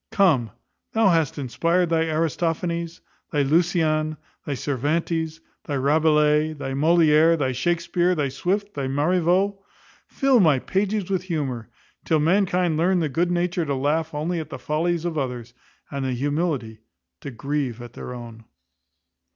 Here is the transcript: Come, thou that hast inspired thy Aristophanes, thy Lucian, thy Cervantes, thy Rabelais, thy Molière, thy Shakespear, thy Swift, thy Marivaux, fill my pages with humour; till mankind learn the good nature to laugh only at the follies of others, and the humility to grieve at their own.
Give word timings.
Come, 0.09 0.49
thou 0.93 1.09
that 1.09 1.13
hast 1.13 1.37
inspired 1.37 1.89
thy 1.91 2.07
Aristophanes, 2.09 3.01
thy 3.31 3.43
Lucian, 3.43 4.17
thy 4.47 4.55
Cervantes, 4.55 5.41
thy 5.65 5.75
Rabelais, 5.75 6.53
thy 6.53 6.71
Molière, 6.71 7.37
thy 7.37 7.51
Shakespear, 7.51 8.15
thy 8.15 8.27
Swift, 8.27 8.73
thy 8.73 8.87
Marivaux, 8.87 9.59
fill 10.07 10.39
my 10.39 10.57
pages 10.57 11.11
with 11.11 11.25
humour; 11.25 11.69
till 12.03 12.17
mankind 12.19 12.77
learn 12.77 12.97
the 12.99 13.09
good 13.09 13.29
nature 13.29 13.63
to 13.63 13.75
laugh 13.75 14.11
only 14.11 14.39
at 14.39 14.49
the 14.49 14.57
follies 14.57 15.05
of 15.05 15.19
others, 15.19 15.53
and 15.91 16.03
the 16.03 16.13
humility 16.13 16.79
to 17.19 17.29
grieve 17.29 17.79
at 17.79 17.93
their 17.93 18.11
own. 18.11 18.45